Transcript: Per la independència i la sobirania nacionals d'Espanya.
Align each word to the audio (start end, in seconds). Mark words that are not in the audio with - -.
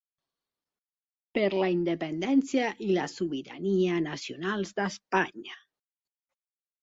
Per 1.37 1.49
la 1.63 1.67
independència 1.73 2.71
i 2.87 2.89
la 2.95 3.05
sobirania 3.13 3.99
nacionals 4.07 4.73
d'Espanya. 4.79 5.59